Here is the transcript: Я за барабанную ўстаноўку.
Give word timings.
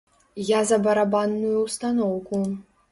Я 0.47 0.61
за 0.69 0.79
барабанную 0.87 1.55
ўстаноўку. 1.69 2.43